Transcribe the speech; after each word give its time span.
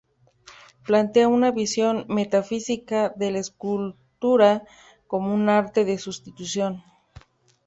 Plantea 0.83 1.27
una 1.27 1.51
visión 1.51 2.05
metafísica 2.09 3.09
de 3.09 3.29
la 3.29 3.37
escultura 3.37 4.63
como 5.05 5.31
un 5.31 5.47
arte 5.47 5.85
de 5.85 5.99
sustitución. 5.99 6.83